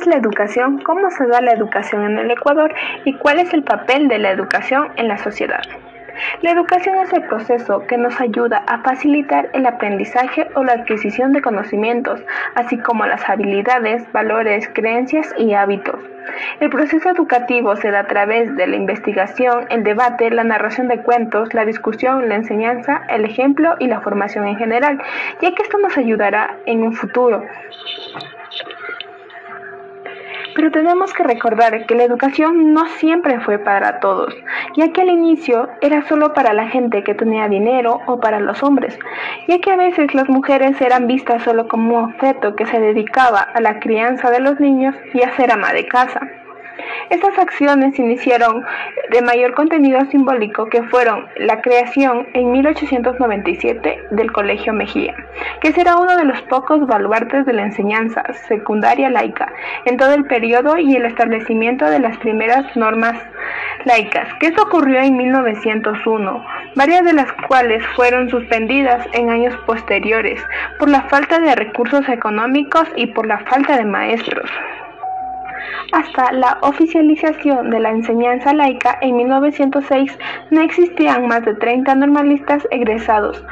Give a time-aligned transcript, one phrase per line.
[0.00, 0.78] es la educación?
[0.78, 2.74] ¿Cómo se da la educación en el Ecuador?
[3.04, 5.62] ¿Y cuál es el papel de la educación en la sociedad?
[6.42, 11.32] La educación es el proceso que nos ayuda a facilitar el aprendizaje o la adquisición
[11.32, 12.20] de conocimientos,
[12.54, 16.00] así como las habilidades, valores, creencias y hábitos.
[16.60, 21.02] El proceso educativo se da a través de la investigación, el debate, la narración de
[21.02, 25.00] cuentos, la discusión, la enseñanza, el ejemplo y la formación en general,
[25.40, 27.42] ya que esto nos ayudará en un futuro
[30.54, 34.34] pero tenemos que recordar que la educación no siempre fue para todos,
[34.76, 38.62] ya que al inicio era solo para la gente que tenía dinero o para los
[38.62, 38.98] hombres,
[39.48, 43.40] ya que a veces las mujeres eran vistas solo como un objeto que se dedicaba
[43.40, 46.20] a la crianza de los niños y a ser ama de casa.
[47.10, 48.64] Estas acciones iniciaron
[49.10, 55.14] de mayor contenido simbólico que fueron la creación en 1897 del Colegio Mejía,
[55.60, 59.52] que será uno de los pocos baluartes de la enseñanza secundaria laica
[59.84, 63.16] en todo el periodo y el establecimiento de las primeras normas
[63.84, 70.40] laicas, que esto ocurrió en 1901, varias de las cuales fueron suspendidas en años posteriores
[70.78, 74.50] por la falta de recursos económicos y por la falta de maestros
[75.92, 80.18] hasta la oficialización de la enseñanza laica en 1906
[80.50, 83.44] no existían más de 30 normalistas egresados.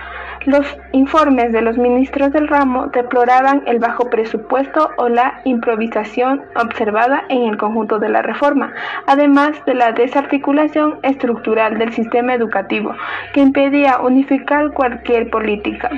[0.47, 7.25] Los informes de los ministros del ramo deploraban el bajo presupuesto o la improvisación observada
[7.29, 8.73] en el conjunto de la reforma,
[9.07, 12.95] además de la desarticulación estructural del sistema educativo,
[13.35, 15.91] que impedía unificar cualquier política.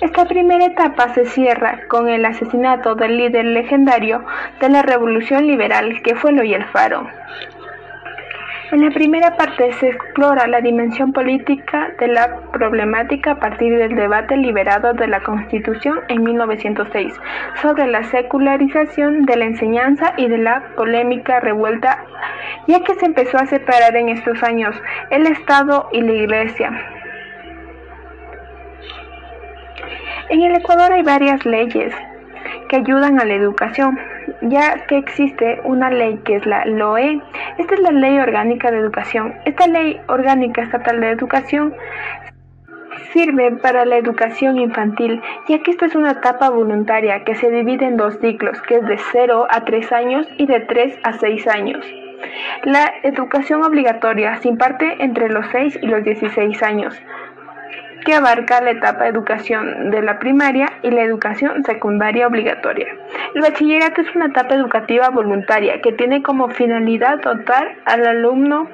[0.00, 4.24] Esta primera etapa se cierra con el asesinato del líder legendario
[4.58, 7.06] de la Revolución Liberal, que fue Loy Faro.
[8.72, 13.94] En la primera parte se explora la dimensión política de la problemática a partir del
[13.94, 17.12] debate liberado de la Constitución en 1906
[17.60, 22.04] sobre la secularización de la enseñanza y de la polémica revuelta,
[22.68, 24.74] ya que se empezó a separar en estos años
[25.10, 26.99] el Estado y la Iglesia.
[30.30, 31.92] En el Ecuador hay varias leyes
[32.68, 33.98] que ayudan a la educación,
[34.42, 37.20] ya que existe una ley que es la LOE.
[37.58, 39.34] Esta es la Ley Orgánica de Educación.
[39.44, 41.74] Esta Ley Orgánica Estatal de Educación
[43.12, 47.86] sirve para la educación infantil, ya que esta es una etapa voluntaria que se divide
[47.86, 51.48] en dos ciclos, que es de 0 a 3 años y de 3 a 6
[51.48, 51.84] años.
[52.62, 57.02] La educación obligatoria se imparte entre los 6 y los 16 años
[58.04, 62.88] que abarca la etapa de educación de la primaria y la educación secundaria obligatoria.
[63.34, 68.68] El bachillerato es una etapa educativa voluntaria que tiene como finalidad dotar al alumno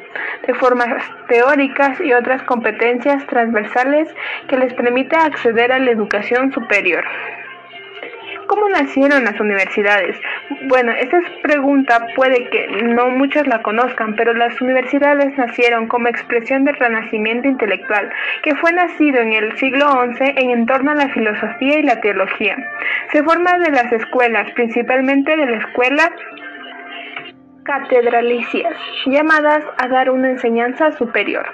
[0.46, 0.88] de formas
[1.28, 4.08] teóricas y otras competencias transversales
[4.48, 7.04] que les permita acceder a la educación superior.
[8.46, 10.16] ¿Cómo nacieron las universidades?
[10.68, 16.64] Bueno, esta pregunta puede que no muchos la conozcan, pero las universidades nacieron como expresión
[16.64, 18.10] del renacimiento intelectual,
[18.42, 22.56] que fue nacido en el siglo XI en entorno a la filosofía y la teología.
[23.10, 26.12] Se forma de las escuelas, principalmente de la escuela
[27.64, 28.74] catedralicias,
[29.06, 31.46] llamadas a dar una enseñanza superior.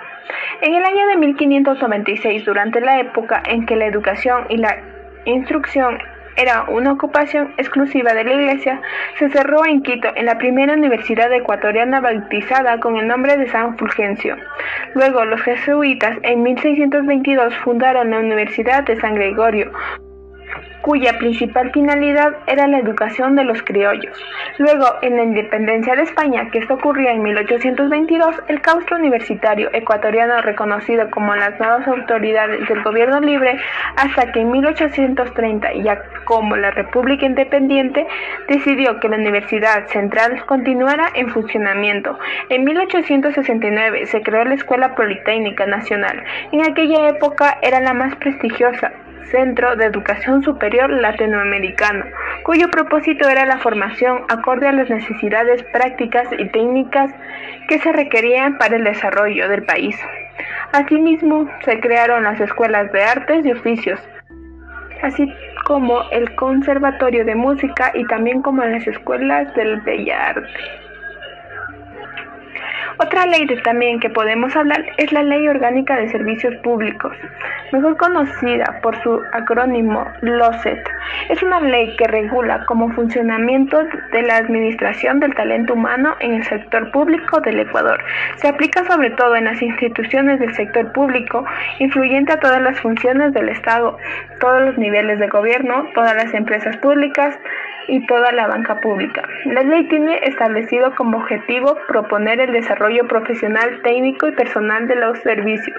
[0.61, 4.77] En el año de 1596, durante la época en que la educación y la
[5.25, 5.99] instrucción
[6.37, 8.81] era una ocupación exclusiva de la Iglesia,
[9.19, 13.77] se cerró en Quito en la primera universidad ecuatoriana bautizada con el nombre de San
[13.79, 14.37] Fulgencio.
[14.95, 19.73] Luego los jesuitas en 1622 fundaron la Universidad de San Gregorio,
[20.83, 24.17] cuya principal finalidad era la educación de los criollos.
[24.59, 30.43] Luego, en la independencia de España, que esto ocurría en 1822, el claustro universitario ecuatoriano
[30.43, 33.59] reconocido como las nuevas autoridades del gobierno libre,
[33.97, 38.07] hasta que en 1830, ya como la República Independiente,
[38.49, 42.19] decidió que la Universidad Central continuara en funcionamiento.
[42.49, 46.23] En 1869 se creó la Escuela Politécnica Nacional.
[46.51, 48.93] En aquella época era la más prestigiosa
[49.31, 52.05] Centro de Educación Superior Latinoamericano,
[52.45, 57.13] cuyo propósito era la formación acorde a las necesidades prácticas y técnicas
[57.69, 59.99] que se requerían para el desarrollo del país.
[60.73, 64.01] Asimismo, se crearon las escuelas de artes y oficios,
[65.03, 65.33] así
[65.65, 70.49] como el Conservatorio de Música y también como las escuelas del Bella Arte.
[72.99, 77.17] Otra ley de también que podemos hablar es la Ley Orgánica de Servicios Públicos,
[77.73, 80.79] mejor conocida por su acrónimo LOCET.
[81.29, 86.45] Es una ley que regula como funcionamiento de la administración del talento humano en el
[86.45, 88.03] sector público del Ecuador.
[88.37, 91.45] Se aplica sobre todo en las instituciones del sector público,
[91.79, 93.97] influyente a todas las funciones del Estado,
[94.41, 97.39] todos los niveles de gobierno, todas las empresas públicas,
[97.89, 99.23] y toda la banca pública.
[99.45, 105.19] La ley tiene establecido como objetivo proponer el desarrollo profesional, técnico y personal de los
[105.21, 105.77] servicios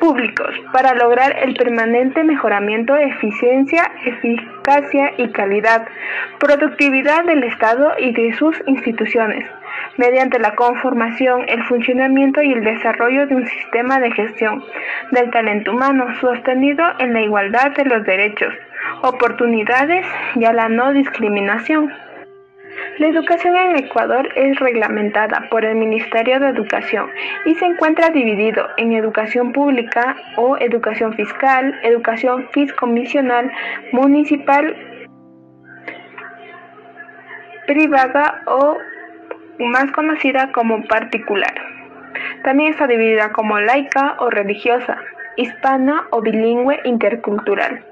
[0.00, 5.86] públicos para lograr el permanente mejoramiento de eficiencia, eficacia y calidad,
[6.38, 9.44] productividad del Estado y de sus instituciones,
[9.96, 14.64] mediante la conformación, el funcionamiento y el desarrollo de un sistema de gestión
[15.12, 18.54] del talento humano sostenido en la igualdad de los derechos,
[19.02, 20.06] oportunidades
[20.36, 21.92] y a la no discriminación.
[22.98, 27.10] La educación en Ecuador es reglamentada por el Ministerio de Educación
[27.44, 33.50] y se encuentra dividido en educación pública o educación fiscal, educación fiscomisional,
[33.92, 34.76] municipal,
[37.66, 38.76] privada o
[39.58, 41.54] más conocida como particular.
[42.42, 44.98] También está dividida como laica o religiosa,
[45.36, 47.84] hispana o bilingüe intercultural.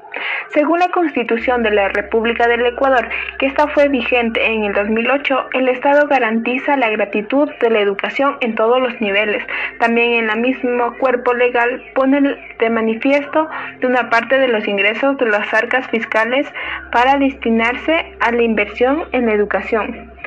[0.52, 3.08] Según la Constitución de la República del Ecuador,
[3.38, 8.36] que esta fue vigente en el 2008, el Estado garantiza la gratitud de la educación
[8.40, 9.42] en todos los niveles.
[9.78, 13.48] También en el mismo cuerpo legal pone de manifiesto
[13.80, 16.46] de una parte de los ingresos de las arcas fiscales
[16.92, 20.17] para destinarse a la inversión en la educación.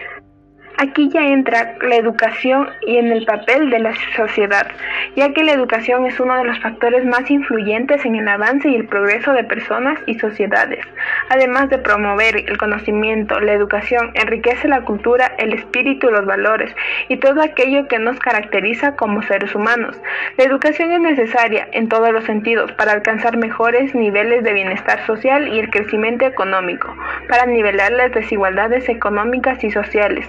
[0.77, 4.67] Aquí ya entra la educación y en el papel de la sociedad,
[5.15, 8.75] ya que la educación es uno de los factores más influyentes en el avance y
[8.75, 10.83] el progreso de personas y sociedades.
[11.29, 16.73] Además de promover el conocimiento, la educación enriquece la cultura, el espíritu, los valores
[17.09, 19.95] y todo aquello que nos caracteriza como seres humanos.
[20.37, 25.47] La educación es necesaria en todos los sentidos para alcanzar mejores niveles de bienestar social
[25.47, 26.95] y el crecimiento económico,
[27.27, 30.27] para nivelar las desigualdades económicas y sociales,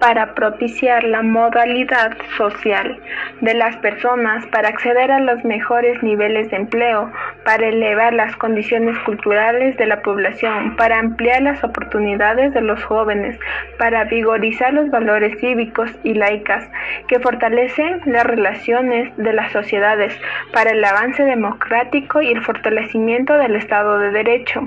[0.00, 2.98] para propiciar la modalidad social
[3.42, 7.12] de las personas, para acceder a los mejores niveles de empleo,
[7.44, 13.38] para elevar las condiciones culturales de la población, para ampliar las oportunidades de los jóvenes,
[13.78, 16.66] para vigorizar los valores cívicos y laicas
[17.06, 20.18] que fortalecen las relaciones de las sociedades,
[20.52, 24.66] para el avance democrático y el fortalecimiento del Estado de Derecho,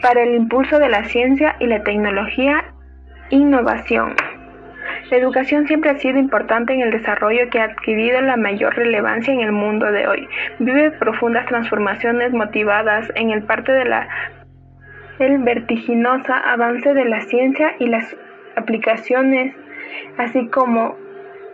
[0.00, 2.64] para el impulso de la ciencia y la tecnología,
[3.30, 4.14] innovación.
[5.12, 9.34] La educación siempre ha sido importante en el desarrollo que ha adquirido la mayor relevancia
[9.34, 10.26] en el mundo de hoy.
[10.58, 13.84] Vive profundas transformaciones motivadas en el parte de
[15.18, 18.16] el vertiginoso avance de la ciencia y las
[18.56, 19.54] aplicaciones,
[20.16, 20.96] así como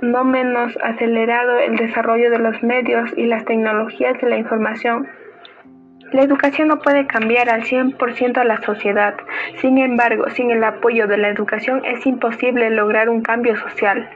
[0.03, 5.09] no menos acelerado el desarrollo de los medios y las tecnologías de la información
[6.13, 9.15] la educación no puede cambiar al 100% a la sociedad.
[9.61, 14.09] Sin embargo, sin el apoyo de la educación es imposible lograr un cambio social.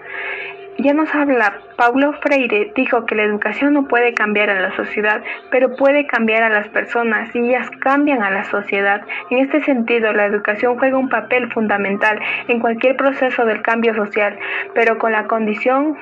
[0.79, 5.23] Ya nos habla Paulo Freire, dijo que la educación no puede cambiar a la sociedad,
[5.50, 9.03] pero puede cambiar a las personas y ellas cambian a la sociedad.
[9.29, 12.19] En este sentido, la educación juega un papel fundamental
[12.49, 14.39] en cualquier proceso del cambio social,
[14.75, 15.99] pero con la condición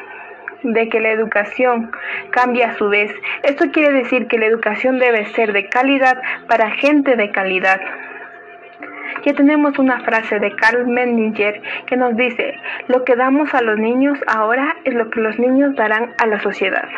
[0.62, 1.90] de que la educación
[2.30, 3.12] cambie a su vez.
[3.42, 7.80] Esto quiere decir que la educación debe ser de calidad para gente de calidad.
[9.24, 12.54] Ya tenemos una frase de Carl Menninger que nos dice,
[12.88, 16.40] lo que damos a los niños ahora es lo que los niños darán a la
[16.40, 16.88] sociedad.